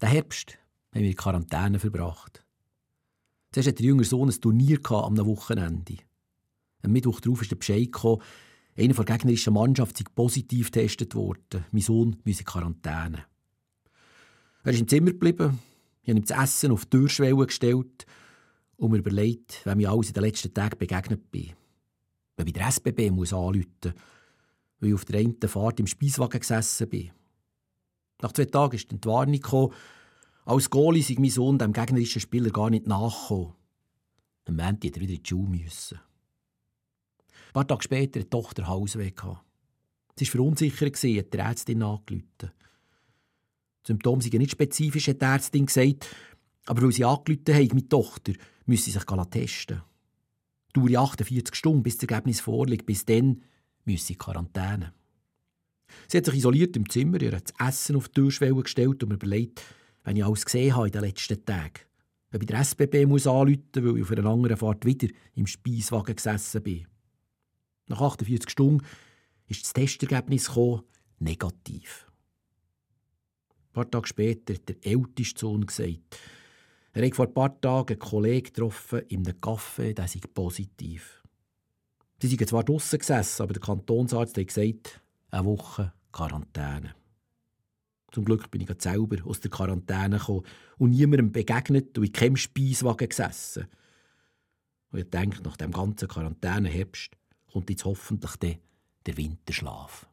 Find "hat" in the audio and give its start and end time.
41.18-41.34, 45.08-45.22, 47.54-47.74, 56.18-56.24, 57.32-57.52, 74.54-74.68, 77.06-77.14, 84.36-84.46